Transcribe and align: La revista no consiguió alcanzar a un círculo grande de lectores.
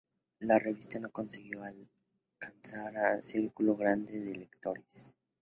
La 0.39 0.57
revista 0.57 0.97
no 0.97 1.11
consiguió 1.11 1.61
alcanzar 1.63 2.97
a 2.97 3.15
un 3.17 3.21
círculo 3.21 3.75
grande 3.77 4.19
de 4.19 4.33
lectores. 4.35 5.13